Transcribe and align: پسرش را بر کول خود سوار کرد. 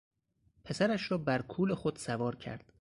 پسرش 0.63 1.11
را 1.11 1.17
بر 1.17 1.41
کول 1.41 1.73
خود 1.73 1.95
سوار 1.95 2.35
کرد. 2.35 2.65